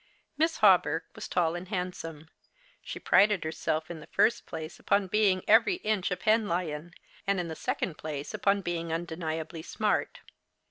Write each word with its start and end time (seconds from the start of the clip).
]\Iiss 0.39 0.61
Hawberk 0.61 1.05
was 1.13 1.27
tall 1.27 1.53
and 1.53 1.67
handsome. 1.67 2.27
Slie 2.83 3.03
prided 3.03 3.43
herself 3.43 3.91
in 3.91 3.99
the 3.99 4.07
first 4.07 4.47
place 4.47 4.79
upon 4.79 5.05
being 5.05 5.43
every 5.47 5.75
inch 5.75 6.09
a 6.09 6.15
Penlyon, 6.17 6.93
and 7.27 7.39
in 7.39 7.49
the 7.49 7.55
second 7.55 7.99
jjlace 7.99 8.33
upon 8.33 8.61
being 8.61 8.91
undeniably 8.91 9.61
smart. 9.61 10.21